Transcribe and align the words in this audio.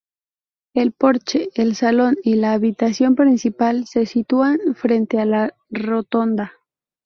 El 0.73 0.93
porche, 0.93 1.49
el 1.53 1.75
salón 1.75 2.15
y 2.23 2.33
la 2.33 2.53
habitación 2.53 3.13
principal 3.13 3.85
se 3.85 4.07
sitúan 4.07 4.59
frente 4.73 5.19
a 5.19 5.25
la 5.25 5.53
rotonda. 5.69 6.53